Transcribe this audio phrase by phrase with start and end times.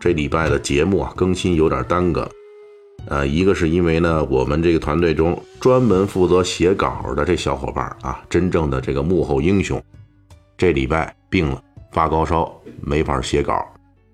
[0.00, 2.26] 这礼拜的节目啊，更新有点耽搁。
[3.06, 9.82] 呃，一个是因为呢，我们这个团队中专门负责写稿的这小伙伴啊，真正的这个幕后英雄，
[10.56, 12.50] 这礼拜病了，发高烧，
[12.80, 13.62] 没法写稿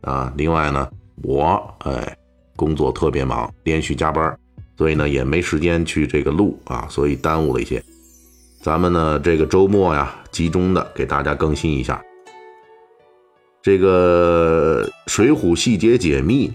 [0.01, 0.33] 啊。
[0.37, 0.91] 另外呢，
[1.23, 2.17] 我哎，
[2.57, 4.37] 工作特别忙，连续加班，
[4.77, 7.81] 所以呢也没时间去这个录啊，所以耽误了一些。
[8.61, 12.03] 咱们呢这个周末呀，集中的给大家更新一下。
[13.67, 16.49] 这个《水浒细节解密》，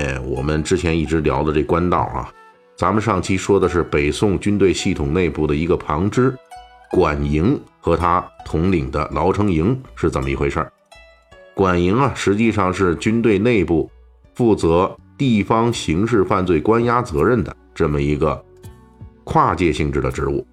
[0.00, 2.32] 哎，我们之前一直聊的这官道啊，
[2.76, 6.32] 咱们上期说的是北宋军队系统内部的一个旁支
[6.88, 10.64] 管营和他统领的牢城营是怎么一回事
[11.52, 13.90] 管营啊，实际上是军队内部
[14.32, 18.40] 负责地方刑事犯罪关押责任的这么一个
[19.24, 20.46] 跨界性质的职务。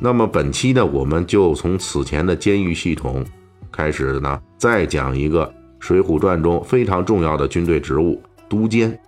[0.00, 3.24] 那么本期呢，我们就从此前的监狱系统。
[3.70, 5.46] 开始呢，再讲一个
[5.78, 8.20] 《水浒传》中非常重要的军队职务——
[8.50, 8.98] 都监。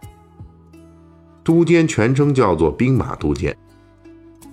[1.43, 3.53] 都监全称叫做兵马都监。《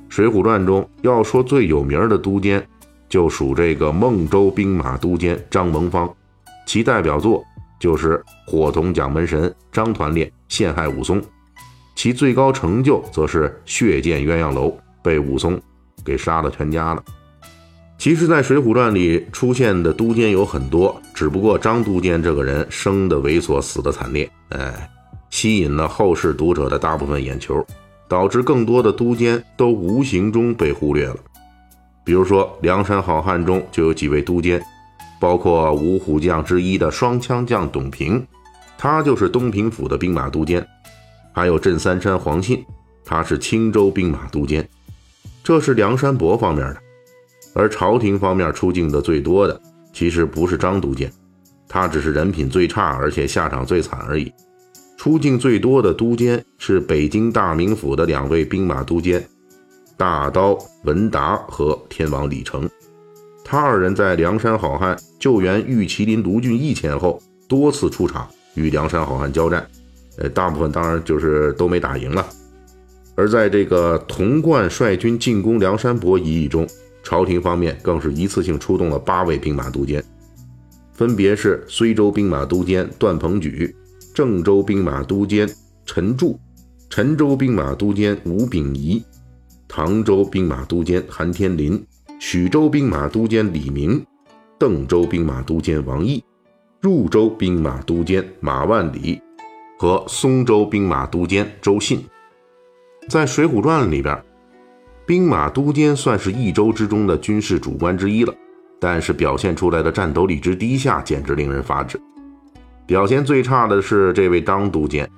[0.10, 2.68] 水浒传》中要说最有名的都监，
[3.08, 6.12] 就属这个孟州兵马都监张蒙方，
[6.66, 7.44] 其代表作
[7.80, 11.22] 就是伙同蒋门神、张团练陷害武松，
[11.96, 15.62] 其最高成就则是血溅鸳鸯楼，被武松
[16.04, 17.04] 给杀了全家了。
[17.98, 24.90] 其实，在《水浒传》里出现的都监有很多，只不过张都监这个人生的猥琐，死的惨烈，哎，
[25.32, 27.66] 吸引了后世读者的大部分眼球，
[28.08, 31.18] 导致更多的都监都无形中被忽略了。
[32.04, 34.62] 比如说，《梁山好汉》中就有几位都监，
[35.20, 38.24] 包括五虎将之一的双枪将董平，
[38.78, 40.62] 他就是东平府的兵马都监；
[41.34, 42.64] 还有镇三山黄信，
[43.04, 44.66] 他是青州兵马都监。
[45.44, 46.82] 这是梁山伯方面的。
[47.58, 49.60] 而朝廷方面出镜的最多的，
[49.92, 51.12] 其实不是张都监，
[51.68, 54.32] 他只是人品最差，而且下场最惨而已。
[54.96, 59.28] 出镜最多的都监是北京大名府的两位兵马都监，
[59.98, 62.70] 大刀文达和天王李成。
[63.44, 69.68] 他二人在梁山好汉救援玉麒麟卢俊义前后，多次出场与梁山好汉交战，
[70.20, 72.24] 呃，大部分当然就是都没打赢了。
[73.16, 76.68] 而在这个童贯率军进攻梁山伯一役中，
[77.08, 80.04] 朝廷方面更是一次性出动了八位兵马都监，
[80.92, 83.74] 分别是随州兵马都监段鹏举、
[84.14, 85.50] 郑州兵马都监
[85.86, 86.38] 陈柱、
[86.90, 89.02] 陈州兵马都监吴秉仪、
[89.70, 91.82] 唐州兵马都监韩天林、
[92.20, 94.06] 许州兵马都监李明、
[94.60, 96.22] 邓州兵马都监王毅、
[96.82, 99.22] 入州兵马都监马万里
[99.80, 102.04] 和松州兵马都监周信。
[103.08, 104.22] 在《水浒传》里边。
[105.08, 108.34] 兵马都监算是益州之中的军事主官之一了，
[108.78, 111.98] 但是表现出来的战斗力之低下，简直令人发指。
[112.86, 115.10] 表现最差的是这位张都监，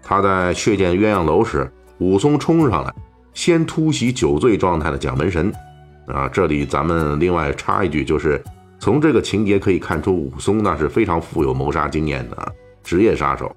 [0.00, 2.94] 他在血溅鸳鸯楼时，武松冲上来，
[3.34, 5.52] 先突袭酒醉状态的蒋门神。
[6.06, 8.40] 啊，这里咱们另外插一句，就是
[8.78, 12.52] 从这个情节可以看出，武松那是非常富有谋杀经验的
[12.84, 13.52] 职业杀手。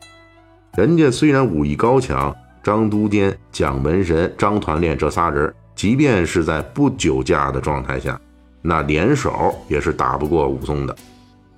[0.75, 2.36] 人家虽然武艺高强。
[2.62, 8.19] 张都监、蒋门神、张团练这仨人，即便是在不酒驾的状态下，
[8.62, 10.94] 那联手也是打不过武松的。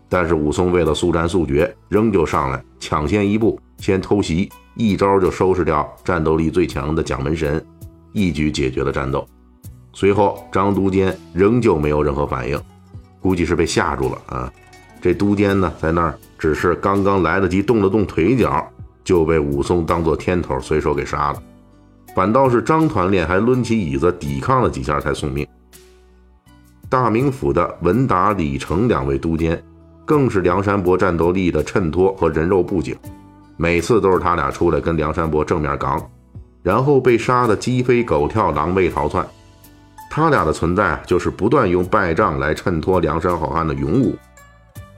[0.07, 7.65] 但是武松为了速战速决，仍旧上来抢先一步，先偷袭，一招就收拾掉战斗力最强的蒋门神，
[8.13, 9.27] 一举解决了战斗。
[9.91, 12.61] 随后张都监仍旧没有任何反应，
[13.19, 14.53] 估计是被吓住了啊。
[15.01, 18.69] 这都监呢，在那儿只是刚刚来得及动了动腿脚。
[19.03, 21.41] 就被武松当做天头随手给杀了，
[22.15, 25.47] 反倒是张团练还抡起椅子抵抗了几下才送命。
[26.89, 29.61] 大名府的文达、李成两位都监，
[30.05, 32.97] 更是梁山伯战斗力的衬托和人肉布景，
[33.57, 36.01] 每次都是他俩出来跟梁山伯正面刚，
[36.61, 39.25] 然后被杀的鸡飞狗跳、狼狈逃窜。
[40.09, 44.15] 他俩的存在就是不断用败仗来衬托梁山好汉的勇武。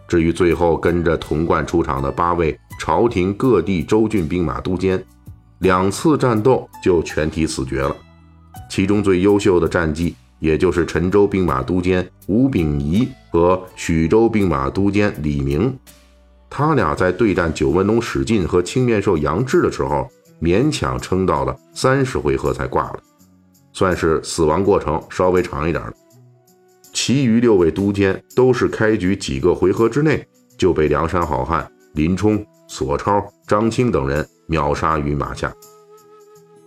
[0.08, 2.60] 至于最后跟着童贯出场的八位。
[2.80, 5.02] 朝廷各地州郡兵马都监，
[5.64, 7.96] 两次战斗就全体死绝了。
[8.70, 15.74] 其中最优秀的战绩，也就是陈州兵马都监吴秉仪和许州兵马都监李明，
[16.50, 20.06] 他俩在对战九纹龙史进和青面兽杨志的时候，
[20.42, 23.00] 勉强撑到了三十回合才挂了，
[23.72, 25.94] 算是死亡过程稍微长一点的。
[26.92, 30.28] 其余六位都监都是开局几个回合之内
[30.58, 35.52] 就被梁山好汉林冲、索超、张青等人秒杀于马下，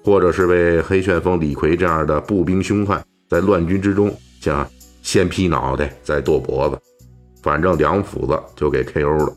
[0.02, 4.68] 或者是被黑旋风李逵这样的步兵凶悍在乱军之中想
[5.02, 6.76] 先劈脑袋再剁脖子，
[7.44, 9.18] 反正两斧子就给 K.O.
[9.18, 9.32] 了。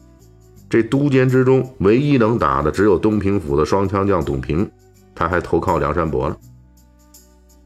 [0.67, 4.67] 这都监之中，唯一能打的只有东平府的双枪将董平，
[5.13, 6.35] 他还投靠梁山伯了。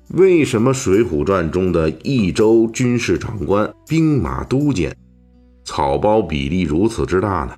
[0.09, 4.94] 为什么《水浒传》中的益州军事长官、兵马都监
[5.63, 7.56] 草包比例如此之大呢？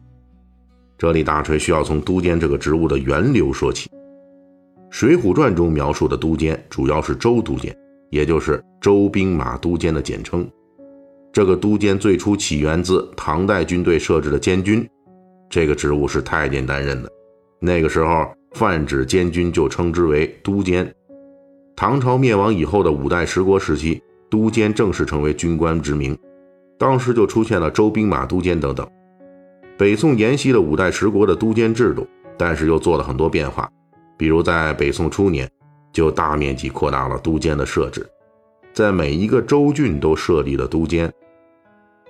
[0.98, 3.90] 这里大锤需要从都监这个职务的源流说起。
[4.90, 7.76] 《水浒传》中描述的都监主要是州都监，
[8.10, 10.50] 也就是州兵马都监的简称。
[11.34, 14.88] 这个都监最初起源自唐代军队设置的监军。
[15.50, 17.12] 这个职务是太监担任的，
[17.60, 20.90] 那个时候泛指监军就称之为都监。
[21.76, 26.18] 唐朝灭亡以后的五代十国时期，都监正式成为军官之名，
[26.80, 28.88] 当时就出现了州兵马都监等等。
[29.78, 32.08] 北宋沿袭了五代十国的都监制度，
[32.38, 33.70] 但是又做了很多变化，
[34.18, 35.50] 比如在北宋初年
[35.92, 38.10] 就大面积扩大了都监的设置，
[38.74, 41.12] 在每一个州郡都设立了都监。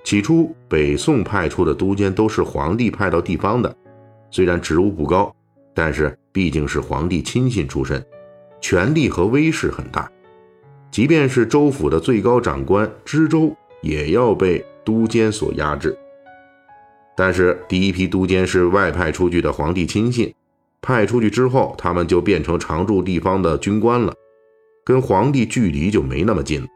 [0.03, 3.75] 起初，北宋派出的都监都是皇帝派到地方的，
[4.29, 5.35] 虽然职务不高，
[5.73, 8.05] 但是毕竟是皇帝亲信出身，
[8.61, 10.07] 权力和威势很大。
[10.91, 13.51] 即便是州府的最高长官知州，
[13.81, 15.97] 也要被都监所压制。
[17.17, 20.33] 但是第一批都监是外派出去的皇帝亲信，
[20.81, 24.13] 派出去之后，他们就变成常驻地方的军官了，
[24.83, 26.67] 跟皇帝距离就没那么近。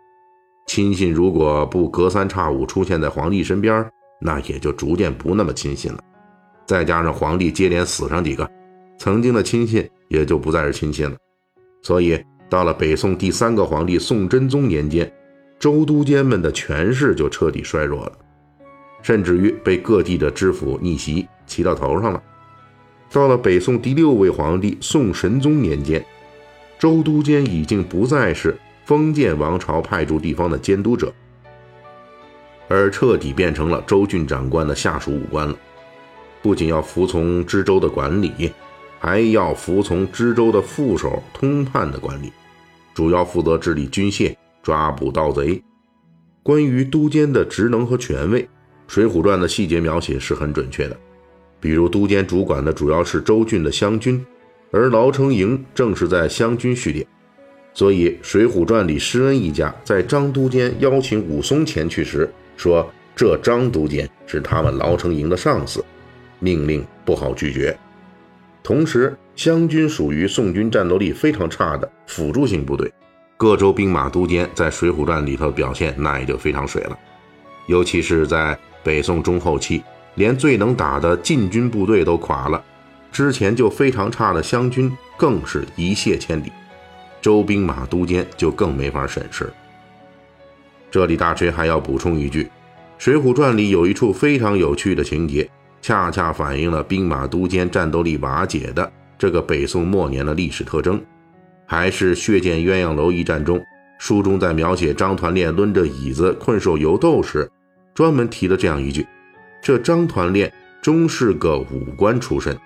[0.67, 3.85] 亲信如果不隔三差五出现在皇帝身边，
[4.21, 5.99] 那也就逐渐不那么亲信了。
[6.65, 8.49] 再加上皇帝接连死上几个，
[8.99, 11.17] 曾经的亲信也就不再是亲信了。
[11.81, 15.11] 所以到了北宋第三个皇帝宋真宗年间，
[15.57, 18.11] 周都监们的权势就彻底衰弱了，
[19.01, 22.23] 甚至于被各地的知府逆袭，骑到头上了。
[23.11, 26.05] 到了北宋第六位皇帝宋神宗年间，
[26.77, 28.57] 州都监已经不再是。
[28.85, 31.13] 封建王朝派驻地方的监督者，
[32.67, 35.55] 而彻底变成了州郡长官的下属武官了。
[36.41, 38.51] 不仅要服从知州的管理，
[38.97, 42.33] 还要服从知州的副手通判的管理，
[42.95, 45.61] 主要负责治理军械、抓捕盗贼。
[46.41, 48.41] 关于都监的职能和权位，
[48.89, 50.97] 《水浒传》的细节描写是很准确的。
[51.59, 54.25] 比如，都监主管的主要是州郡的湘军，
[54.71, 57.05] 而牢城营正是在湘军序列。
[57.71, 62.27] 所以，《水浒传》里施恩一家在张都监邀请武松前去时，
[62.57, 65.85] 说这张都监是他们牢城营的上司，
[66.39, 67.77] 命令不好拒绝。
[68.63, 72.91] 同时，湘军属于宋军战斗力非常差的辅助性部队，
[73.37, 76.97] 各州兵马都监在《水浒传》里头表现那也就非常水了。
[77.67, 79.83] 尤其是在北宋中后期，
[80.15, 82.63] 连最能打的禁军部队都垮了，
[83.11, 86.51] 之前就非常差的湘军更是一泻千里。
[87.21, 89.51] 州兵马都监就更没法审视。
[90.89, 92.43] 这里大锤还要补充一句，
[92.97, 95.47] 《水浒传》里有一处非常有趣的情节，
[95.81, 100.99] 恰恰反映了兵马都监战斗力瓦解的这个北宋末年的历史特征。
[101.65, 103.61] 还是血溅鸳鸯楼一战中，
[103.99, 107.47] 书中在描写张团练抡着椅子困兽犹斗时，
[107.99, 109.05] 专门提了这样一句：
[109.61, 110.49] 这张团练
[110.81, 112.57] 终是个武官出身，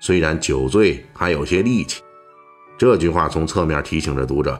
[0.00, 2.00] 虽然酒醉，还有些力气。
[2.78, 4.58] 这句话从侧面提醒着读者，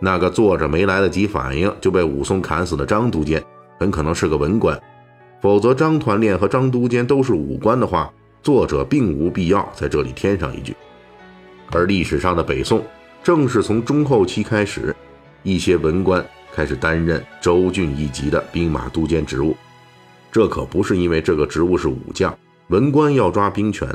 [0.00, 3.44] 那个坐着没来得及反应就被武松砍死的张都监，
[3.78, 4.80] 很可能是个文官。
[5.42, 8.10] 否则，张团练和张都监都是武官的话，
[8.42, 10.74] 作者并无必要在这里添上一句。
[11.70, 12.82] 而历史上的北宋，
[13.22, 14.96] 正是从中后期开始，
[15.42, 16.24] 一些文官
[16.56, 19.54] 开始担任州郡一级的兵马都监职务。
[20.32, 22.36] 这可不是因为这个职务是武将，
[22.68, 23.86] 文官要抓兵权。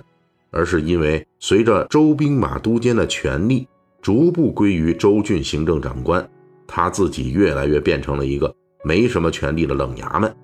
[0.53, 3.65] 而是因为随着州兵马都监的权力
[4.01, 6.29] 逐步归于州郡行政长官，
[6.67, 8.53] 他自己越来越变成了一个
[8.83, 10.35] 没什么权力的冷衙门，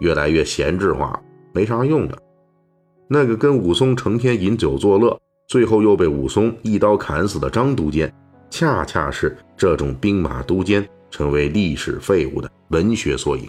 [0.00, 1.18] 越来越闲置化，
[1.54, 2.18] 没啥用的。
[3.08, 8.12] 那个跟武松成天饮酒作乐，最后又被武松一刀砍死的张都监，
[8.50, 13.48] 恰恰是这种兵马都监成为历史废物的文学缩影。